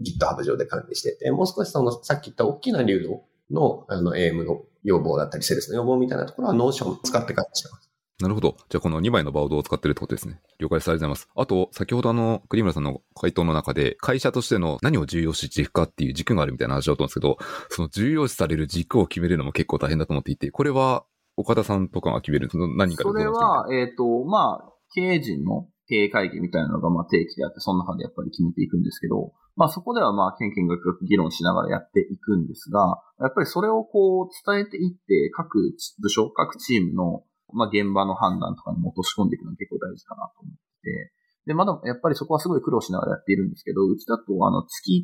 [0.00, 7.91] GitHub 上で管理してて、もう少しその、さっき言った大きな流動の、あの、AM の要望だったり、セールスの要望みたいなところは Notion 使って管理してます。
[8.22, 8.56] なるほど。
[8.68, 10.40] じゃあこの2枚のバードを使ってるってことですね。
[10.58, 10.88] 了解です。
[10.88, 11.28] ありがとうございます。
[11.34, 17.38] あと、先ほどあの、栗村さんの回答の中で、会社としての何を重要視していくかっていう軸があるみたいな話だと思うんですけど、
[17.70, 21.04] その重要視される軸を決めるのも結構大変だと思っていて、これは
[21.36, 41.12] 岡田さんとかが決める、その何かでそれは、えっ、ー、と、まあ、経営陣の経営会議みたいなのがまあ定期であって、その中でやっぱり決めていくんですけど、まあそこではまあ、県県学学議論しながらやっていくんですが、やっぱりそれをこう伝えていって、各部署、各チームのまあ、現場の判断とかにも落とし込んでいくのが結構大事かなと思ってて、
[41.46, 44.94] で、まだやっぱりそこはすごい苦労しながらやっているんですけど、うちだとあの月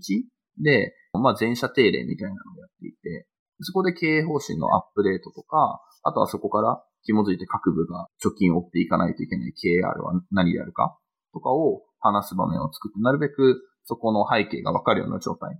[0.58, 3.26] 1で、まあ、全社定例みたいなのをやっていて、
[3.60, 10.96] そこで経営方針のアップデートとか、あとはそこから紐づいて各部が貯金を追っていかないといけない KR は何であるか
[11.32, 15.58] とかを話す場面を作って、なるべくそこの背景がわかるような状態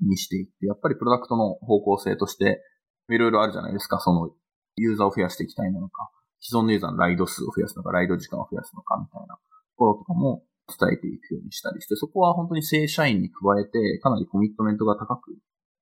[0.00, 2.62] にしていって、やっぱりプロダクトの方向性として、
[3.10, 4.30] いろいろあるじゃないですか、その
[4.76, 6.10] ユーザーを増やしていきたいなのか、
[6.46, 9.40] 既存のユーザーのライド数を増やすのか、ライド時間を増やすのかみたいなと
[9.74, 15.34] ころとかも伝えていくようにしたりして、そこは本当に正社員に加えて、かなりコミットメントが高く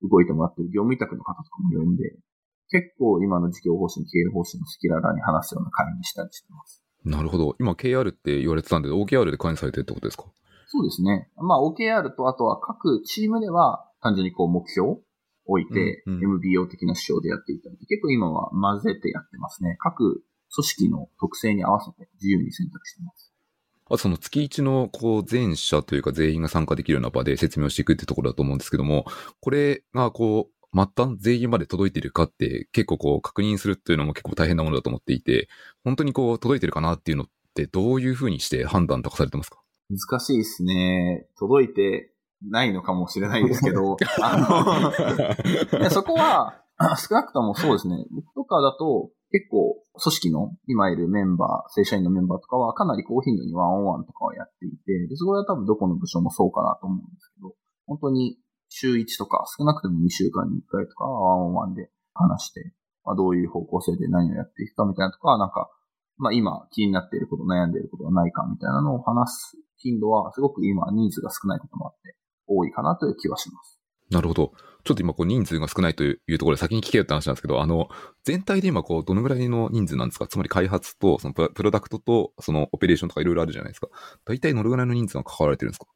[0.08, 2.16] 動いてもらっている業務委託の方とかも呼んで、
[2.70, 6.82] 結構今の事業方針、経営方針のスキララに話すような会にしたりしてます。
[7.04, 7.56] なるほど。
[7.60, 10.24] 今 KR って言われてたんで、OKR で管理されてるってことですか？
[10.66, 11.28] そうですね。
[11.36, 15.00] まあ OKR とあとは各チームでは単純にこう目標を
[15.46, 19.76] 置いて、うんうん MBO 的な指標でやっていたり、結構今は混ぜてやってますね。
[19.78, 20.24] 各
[20.54, 23.32] 組織の特性に合わせて自由に選択しています。
[23.86, 29.04] あとその月1のこう全社というか全員が参加できるような場で説明をしていくってところだと思うんですけども、
[29.40, 35.48] これがこう、末端全員まで届いているかって結構こう確認するっていうのも結構大変なものだと思っていて、
[35.84, 39.60] 本当にこう届いてるかなっていうのってどういうふうにして判断とかされてますか？
[39.90, 41.28] 難しいですね。
[41.38, 42.10] 届いて
[42.42, 44.92] ないのかもしれないですけど、 あ
[45.80, 48.04] の、そこは、あ少なくともそうですね。
[48.10, 57.52] 僕とかだと、結構、組織の今いるメンバー、正社員のメンバーとかはかなり高頻度にワンオンワンとかをやっていて、でそこは多分どこの部署もそうかなと思うんですけど、
[57.86, 62.72] 本当に週1とか少なくとも2週間に1回とかワンオンワンで話して、
[63.04, 65.68] まあ、どういう方向性で何をやっていくかみたいなとか、なんか、
[66.16, 72.14] まあ今気になっていること、悩んでいることはないかみたいなのを話す頻度はすごく今ニーズが少ないこともあって
[72.46, 73.73] 多いかなという気はします。
[74.10, 74.52] なるほど。
[74.84, 77.88] ちょっと今こう人数が少ないというところで先に聞けよって話なんですけど、あの、
[78.24, 80.26] 全体で今こうどのぐらいの人数なんですか？
[80.26, 83.88] つまり開発と、そのプロダクトと、そのオペレーションとかいろいろあるじゃないですか。
[84.26, 85.86] 大体どのぐらいの人数が関わられてるんですか？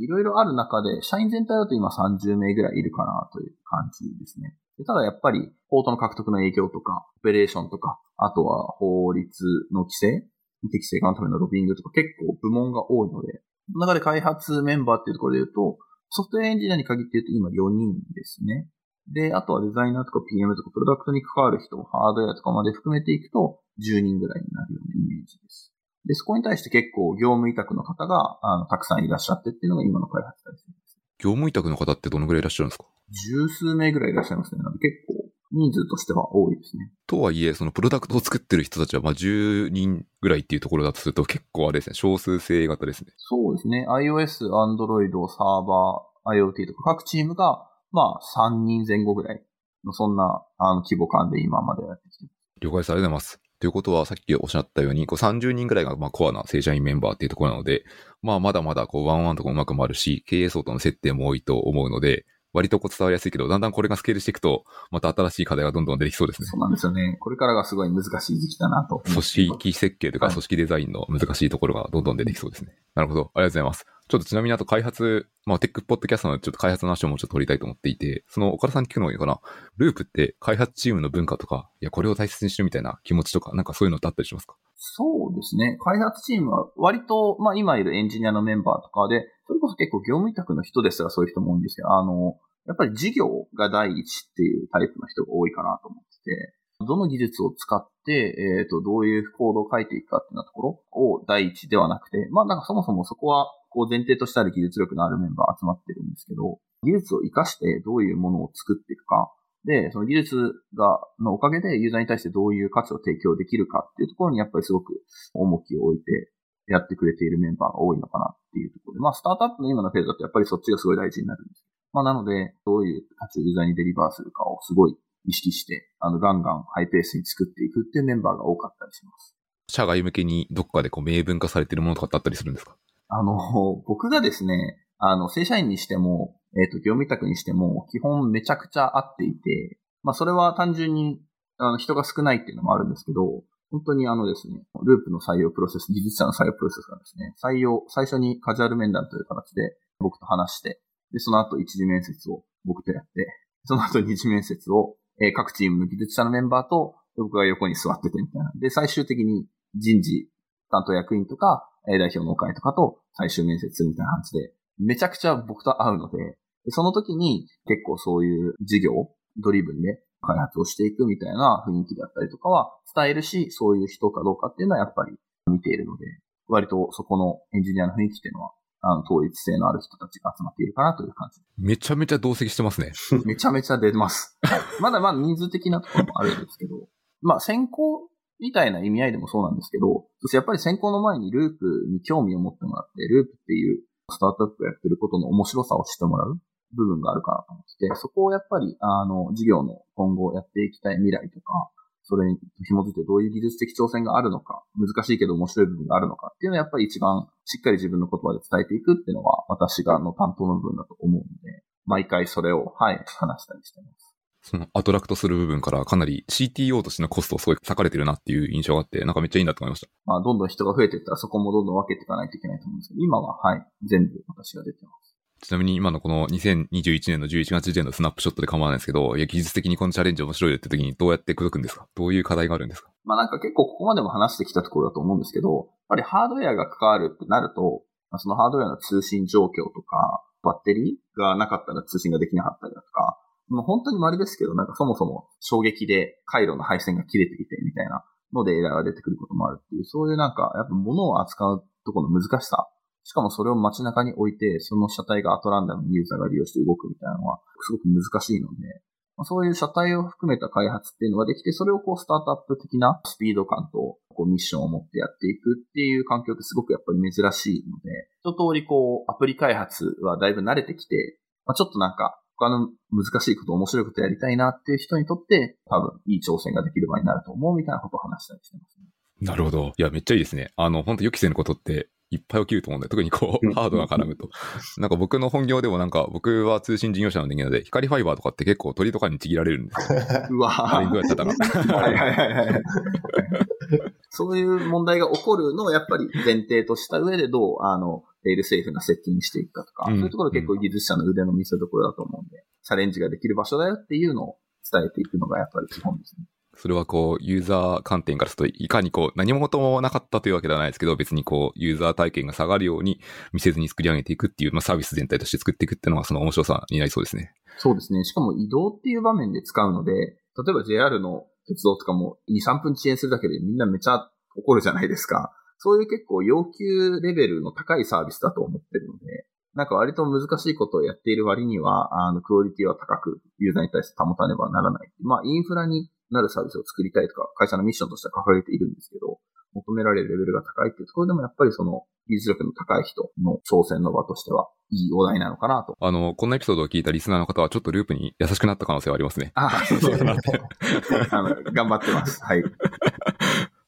[0.00, 4.54] いろいろある中で、社員全体だと今30名ぐらいいるかなという感じですね。
[4.86, 10.28] ただやっぱり、ポートの獲得の影響とか、オペレーションとか、あとは法律の規制、
[10.70, 13.42] 適正化のためのロビングとか結構部門が多いので、
[13.72, 15.78] その中で開発メンバーっていうところで言うと、
[16.14, 18.68] ソフトウェアエンジニアに限って言うと今4人ですね。
[19.10, 25.74] で、あとはデザイナーとか PM とかプロダクトに関わる人、ハードウェアとかまで含めていくと10人ぐらいになるようなイメージです。
[26.06, 30.98] で、そこに対して結構業務委託の方があのたくさんいらっしゃってっていうのが今の開発体制です。
[31.18, 32.84] 業務委託の方ってどのぐらいいらっしゃるんですか？
[33.10, 34.62] 十数名ぐらいいらっしゃいますね。
[34.62, 35.14] なので結構
[35.54, 36.90] 人数としては多いですね。
[37.06, 43.12] とはいえ、そのプロダクトを作ってる人たちはまあ10人ぐらいっていうところだとすると結構あれですね、少数制型ですね。
[43.16, 43.86] そうですね。
[43.88, 49.42] iOS、Android、サーバー、IoT とか各チームが、まあ3人前後ぐらい
[49.84, 52.34] のそんなあの規模感で今までやってきてます。
[52.60, 52.90] 了解です。
[52.90, 53.40] ありがとうございます。
[53.60, 57.84] ということは、さっきおっしゃったように、こう30人ぐらいがまあコアな正社員メンバーっていうところなので、
[58.20, 66.46] まあまだまだこうワンワンとかうまくもあるし、経営層との接点も多いと思うので、割とこう伝わりやすいけど、だんだんこれがスケールしていくと、また新しい課題がどんどん出てきそうですね。
[66.46, 67.16] そうなんですよね。
[67.20, 69.02] これからがすごい難しい時期だなと。
[69.04, 72.72] 組織設計とかはい組織デザインの難しいところがどんどん出てきそうですね。
[72.94, 73.20] なるほど。
[73.20, 73.86] ありがとうございます。
[74.06, 79.40] ちょっとちなみにあと開発、まあテックポッドキャストのちょっと開発の話をもうちょっと取りたいと思っていて、その岡田さんに聞くのがいいかな。
[79.78, 84.56] ループって開発チームの文化とか、いや、これを大切にしてるみたいな気持ちとか、なんかそういうのってあったりしますか？
[84.76, 85.78] そうですね。
[85.80, 92.36] 開発チームは割と、まあ今いるエンジニアのメンバーとかで、それこそ結構業務委託の人ですがそういう人も多いんですけど、あの、
[92.66, 96.54] やっぱり事業が第一っていうタイプの人が多いかなと思ってて、
[96.86, 109.34] どの技術を使って、えっ、と、どういうコードを書いていくかっていうようなところを第一ではなくて、まあなんかそもそもそこは、こう前提としてある技術力のあるメンバー集まってるんですけど、技術を活かしてどういうものを作っていくか、
[109.66, 114.92] で、その技術が、のおかげでユーザーに対してどういう価値を提供できるかっていうところにやっぱりすごく
[115.32, 116.30] 重きを置いて
[116.68, 121.64] やってくれているメンバーが多いのかなっていうところで、まあスタートアップの今のフェーズだとやっぱりそっちがすごい大事になるんです。
[121.92, 129.34] まあなので、どういう価値をユーザーにデリバーするかをすごい意識して、あの、ガンガンハイペースに作っていくっていうメンバーが多かったりします。
[129.70, 132.76] 社外向けにどっかでこう明文化されてるものとかってあったりするんですか？
[133.08, 133.36] あの、
[133.86, 141.20] 僕がですね、あの、正社員にしても、えっ、と、業務委託にしても、基本めちゃくちゃ合っていて、まあ、それは単純に、
[141.58, 150.80] あの、人が少ないっていうのもあるんですけど、本当にあのですね、ループの採用プロセス、技術者の採用プロセスがですね、採用、最初にカジュアル面談という形で僕と話して、
[151.12, 153.26] で、その後一次面接を僕とやって、
[153.64, 158.52] その後二次面接を、えー各チームの技術者のメンバーと僕が横に座っててみたいな。
[158.60, 160.28] で、最終的に人事
[160.74, 166.18] 担当役員とか、えー代表の会とかと最終面接するみたいな感じで、めちゃくちゃ僕と会うので、
[166.64, 168.92] でその時に結構そういう事業
[169.36, 176.06] ドリブンで開発をしていくみたいな雰囲気だったりとかは伝えるし、そういう人かどうかっていうのはやっぱり見ているので、
[176.48, 182.92] 割とそこのエンジニアの雰囲気っていうのは、あの、統一性のある人たちが集まっているかなという感じめちゃめちゃ同席してますね。
[183.24, 184.38] めちゃめちゃ出ます。
[184.80, 186.88] まだまだ人数的なところもあるんですけど、
[187.22, 188.08] まあ先行
[188.40, 196.38] みたいな意味合いでもそうなんですけど、そしてやっぱり先行の前にループに興味を持ってもらって、ループっていうスタートアップがやってることの面白さを知ってもらう
[196.74, 201.70] 部分があるかなと思ってて、そこをやっぱり、あの、事業の今後やっていきたい未来とか、
[202.04, 202.38] それに
[202.68, 214.03] 紐づいてどういう技術的挑戦があるのか、難しいけど面白い部分があるのかっていうのはやっぱり一番しっかり自分の言葉で伝えていくっていうのは私がの担当の部分だと思うので、毎回それを、はい、話したりしてます。
[214.44, 219.88] そのアトラクトする部分からかなり CTO としてのコストをすごい割かれてるなっていう印象があって、なんかめっちゃいいなと思いました。
[220.04, 225.16] まあ、どんどん人が増えていったらそこもどんどん分けていかないといけないと思うんですけど、今は、はい、全部私が出てます。
[225.40, 231.86] ちなみに今のこの2021年の11月時点のスナップショットで構わないんですけど、いや、技術的にこのチャレンジ面白いよって時にどうやって口説くんですか？
[231.94, 232.90] どういう課題があるんですか？
[233.04, 237.82] まあなんか結構ここまでも話してきたところだと思うんですけど、やっぱりハードウェアが関わるってなると、
[238.16, 243.18] そのハードウェアの通信状況とか、バッテリーがなかったら通信ができなかったりだとか、
[243.48, 252.68] もう本当に稀ですけど、なんかそもそも衝撃で回路の配線が切れていてみたいなのでエラーが出てくることもあるっていう、そういうなんか、やっぱ物を扱うところの難しさ。
[253.04, 258.80] しかもそれを街中に置いて、その車体がアトランダムにユーザーが利用して動くみたいなのは、すごく難しいので、
[259.22, 278.86] そういう車体を含めた開発っていうのができて、それをこうスタートアップ的なスピード感とこうミッションを持ってやっていくっていう環境ってすごくやっぱり珍しいので、一通りこうアプリ開発はだいぶ慣れてきて、まあ、ちょっとなんか他の難しいこと、面白いことやりたいなっていう人にとって多分いい挑戦ができる場になると思うみたいなことを話したりしてますね。
[279.20, 279.72] なるほど。
[279.76, 280.52] いや、めっちゃいいですね。
[280.56, 284.28] あの、本当予期せぬことっていっぱい起きると思うんで、特にこう、ハードが絡むと。
[284.78, 289.98] なんか僕の本業でもなんか、僕は通信事業者の人間で、光ファイバーとかって結構鳥とかにちぎられるんですよ。
[290.30, 290.84] うわぁ。
[290.84, 291.80] どうやったら。
[291.80, 292.62] はいはいはいはい。
[294.10, 304.36] そういう問題が起こるのをやっぱり前提とした上でどう、あの、レールセーフな設計にしていくかとか、うん、そういうところ結構技術者の腕の見せ所だと思うんで、チャレンジができる場所だよっていうのを
[304.70, 306.26] 伝えていくのがやっぱり基本ですね。
[306.56, 313.00] それはこう、ユーザー観点からすると、いかにこう、何事もなかったというわけではないですけど、別にこう、ユーザー体験が下がるように
[313.32, 317.32] 見せずに作り上げていくっていう、まあサービス全体として作っていくっていうのがその面白さになりそうですね。
[317.58, 318.04] そうですね。
[318.04, 320.16] しかも移動っていう場面で使うので、例
[320.50, 325.32] えば JR の鉄道とかも2、3分遅延するだけでみんなめちゃ怒るじゃないですか。
[325.64, 334.92] そういう結構要求レベルの高いサービスだと思ってるので、なんか割と難しいことをやっている割には、あの、クオリティは高くユーザーに対して保たねばならない。
[335.00, 339.20] まあ、インフラになるサービスを作りたいとか、会社のミッションとしては掲げているんですけど、
[339.54, 345.76] 求められるレベルが高いっていうところでもやっぱりその技術力の高い人の挑戦の場としてはいいお題なのかなと。
[345.80, 349.32] あの、このエピソードを聞いたリスナーの方はちょっとループに優しくなった可能性はありますね。
[349.34, 352.22] ああ、そうそうあの頑張ってます。
[352.22, 352.42] はい。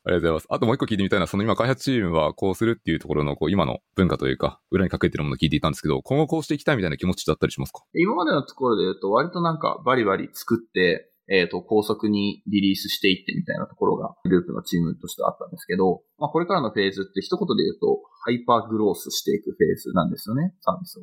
[0.07, 0.47] ありがとうございます。
[0.51, 7.83] あともう一個聞いてみたいのは、その今開発チームはこうするっていうところのこう今の文化というか、裏にかけてるものを聞いていたんですけど、今後こうしていきたいみたいな気持ちだったりしますか？
[7.93, 21.03] 今までのところで言うと、割となんかバリバリ作って、えっ、ー、と、高速にリリースしていってみたいなところが、グループのチームとしてあったんですけど、まあこれからのフェーズって一言で言うと、ハイパーグロースしていくフェーズなんですよね、サービスを。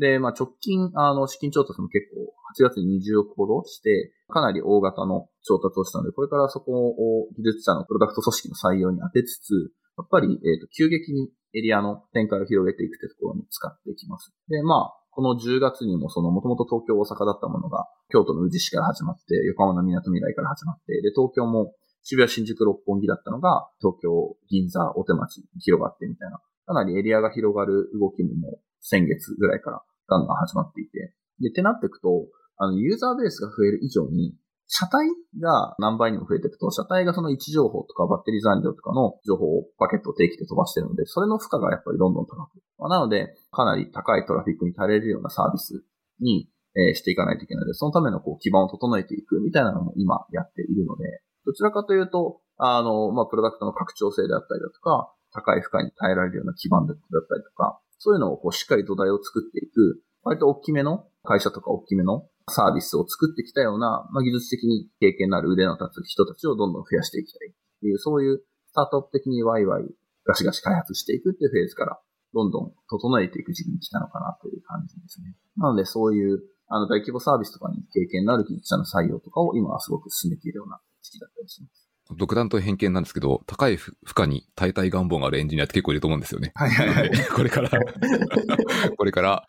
[0.00, 14.32] で、まあ直近、あの、資金調達も結構、8月に20億ほどして、かなり大型の調達をしたので、これからそこを技術者のプロダクト組織の採用に当てつつ、やっぱり、えっ、と、急激にエリアの展開を広げていくというところに使っていきます。
[14.48, 32.26] で、まあ、この10月にもその、もともと東京、大阪だったものが、京都の宇治市から始まって、横浜の港未来から始まって、で、東京も渋谷、新宿、六本木だったのが、東京、銀座、大手町に広がってみたいな、かなりエリアが広がる動きもも先月ぐらいからガンガン始まっていて、で、ってなっていくと、
[32.58, 34.34] あの、ユーザーベースが増える以上に、
[34.66, 35.08] 車体
[35.40, 42.62] が何倍にも増えていくと、車体がその位置情報とかバッテリー残量とかの情報をパケットを定期で飛ばしてるので、それの負荷がやっぱりどんどん高く。
[42.78, 45.82] まあ、なので、かなり高いトラフィックに耐えれるようなサービス
[46.20, 51.04] に、えー、していかないといけないので、そのためのこう基盤を整えていくみたいなのも今やっているので、
[51.46, 69.84] どちらかというと、あの、まあ、プロダクトの拡張性であったりだとか、高い負荷に耐えられるような基盤だったりとか、そういうのをこうしっかり土台を作っていく、割と大きめの会社とか大きめのサービスを作ってきたような、まあ、技術的に経験のある腕の立つ人たちをどんどん増やしていきたいっていう、そういうスタートアップ的にワイワイ
[70.24, 72.00] ガシガシ開発していくっていうフェーズから、
[72.32, 75.36] どんどん整えていく時期に来たのかなという感じですね。
[75.56, 81.89] なのでそういう、あの大規模サービスとかに経験のある技術者の採用とかを今はすごく進めているような時期だったりします。
[82.16, 86.52] 独断と偏見なんですけど、高い負荷に耐えたい願望があるエンジニアって結構いると思うんですよね。
[86.54, 87.10] はいはいはい。
[87.34, 87.70] これから、
[88.96, 89.46] これから、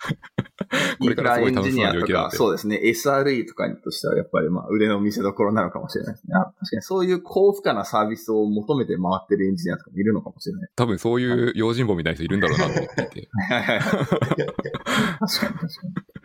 [0.99, 2.82] これからすごい楽しそうなだそうですね。
[2.84, 6.34] SRE とかにとしてはやっぱりまあ腕の見せ所なのかもしれないですね。
[6.34, 10.70] 確かにそういう高負荷なサービスを求めて回ってるエンジニアとかもいるのかもしれない。
[10.76, 13.30] 多分そういう用心棒みたいな人いるんだろうなと思っていて。
[13.49, 13.82] はいはいはい。
[13.82, 14.55] 確かに
[15.20, 16.22] 確かに。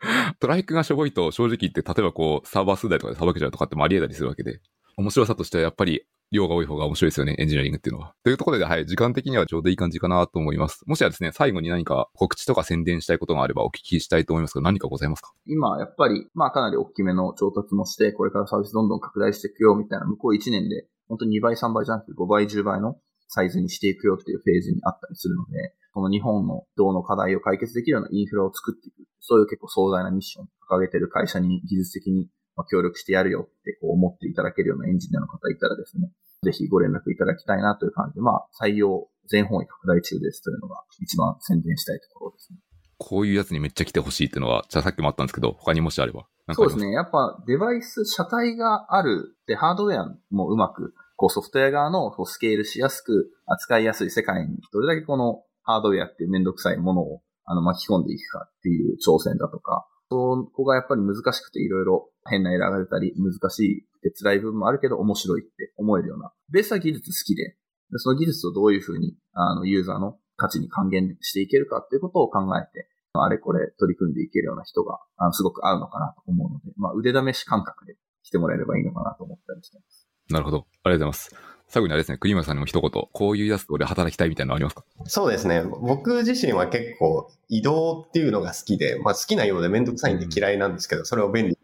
[0.38, 4.60] トラフィックがしょぼいと正直言って、例えばこう、サーバー数台とかでさばけちゃうとかってもあり得たりするわけで、
[4.98, 8.14] 面白さとしてはやっぱり量が多い方が面白いですよね、エンジニアリングっていうのは。
[8.24, 10.82] というところで、はい、時間的にはちょうどいい感じかなと思います。
[10.88, 15.32] もしはですね、最後に何か告知とか宣伝したいことがあればお聞きしたいと思いますが、何かございますか？
[15.46, 22.96] 今、やっぱり、まあかなり大きめの調達もして、これからサービスどんどん拡大していくよ、みたいな、向こう1年で、本当に2倍、3倍じゃなくて5倍、10倍の
[23.28, 29.06] サイズにしていくよっていうフェーズにあったりするので、この日本の道の課題を解決できるようなインフラを作っていく。
[29.20, 32.28] そういう結構壮大なミッションを掲げてる会社に技術的に
[32.58, 36.10] まあ、協力してやるよってこう思っていただけるようなエンジニアの方いたらですね、
[36.42, 42.58] ぜひご連絡いただきたいなという感じで、まあ、採用全方位拡大中ですというのが一番宣伝したいところですね。
[42.98, 46.26] こういうやつにめっちゃ来てほしいっていうのは、じゃあさっきもあったんですけど、他にもしあれば。
[46.52, 46.90] そうですね。
[46.90, 49.36] やっぱデバイス、車体がある。
[49.46, 67.56] で、ハードウェアもうまく、こうソフトウェア側のこうスケールしやすく、扱いやすい世界に、どれだけこのハードウェアっていうめんどくさいものをあの巻き込んでいくかっていう挑戦だとか、そこがやっぱり難しくていろいろ変なエラーが出たり、難しいって辛い部分もあるけど面白いって思えるような、ベースは技術好きで、
[67.96, 80.08] その技術をどういうふうに、あの、ユーザーの価値に還元していけるかっていうことを考えて、あれこれ取り組んでいけるような人が、あのすごく合うのかなと思うので、まあ、腕試し感覚で来てもらえればいいのかなと思ったりしています。
[80.30, 80.66] なるほど。
[80.84, 81.57] ありがとうございます。
[81.68, 84.84] 最後にあれですね、栗村さんにも一言、こういうやつと俺働きたいみたいなのありますか？
[85.04, 85.62] そうですね。
[85.62, 91.58] 僕自身は結構移動っていうのが好きで、まあ好きなようでめんどくさいんで嫌いなんですけど、それを便利に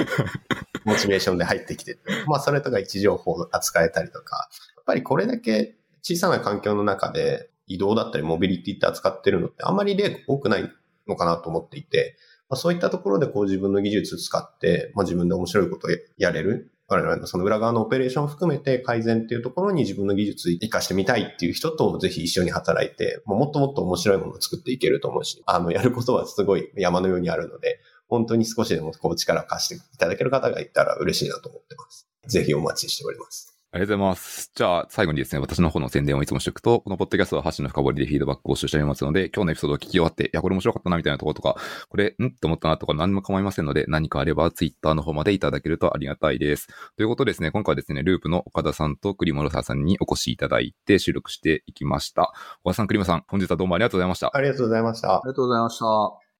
[0.84, 10.72] モチベーションで入ってきてまあそれとか位置情報を扱えたりとか、やっぱりこれだけ小さな環境の中で移動だったりモビリティって扱ってるのってあんまり例多くない
[11.08, 12.16] のかなと思っていて、
[12.48, 16.70] まあ、そういったところでこう自分の技術使って、まあ、自分で面白いことをやれる。
[16.88, 32.06] 我々のその裏側のオペレーションを含めて改善っていうところに自分の技術を活かしてみたいっていう人とぜひ一緒に働いて、もっともっと面白いものを作っていけると思うし、あの、やることはすごい山のようにあるので、本当に少しでもこう力を貸していただける方がいたら嬉しいなと思ってます。
[32.28, 33.55] ぜひお待ちしております。
[33.72, 34.50] ありがとうございます。
[34.54, 41.56] じゃあ、最後にですね、私の方の宣伝をいつもしておくと、このポッドキャストは箸の深掘りでフィードバックを募集しておりますので、今日のエピソードを聞き終わって、いや、これ面白かったなみたいなところとか、
[41.88, 42.26] これ、ん？
[42.28, 46.68] って思ったなとか何も構いませんので、何かあればツイッターの方までいただけるとありがたいです。
[46.96, 52.32] ということでですね、今回はですね、ループの岡田さんと栗諸沢さんにお越しいただいて収録していきました。
[52.62, 54.30] 岡田さん、栗本さん、本日はどうもありがとうございました。
[54.32, 55.16] ありがとうございました。
[55.16, 56.25] ありがとうございました。